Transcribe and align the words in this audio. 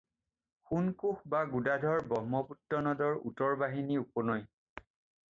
সোণকোষ 0.67 1.19
বা 1.33 1.41
গোদাধৰ 1.51 2.01
ব্ৰহ্মপুত্ৰ 2.13 2.79
নদৰ 2.87 3.19
উত্তৰ 3.33 3.59
বাহিনী 3.65 3.99
উপনৈ। 4.05 4.41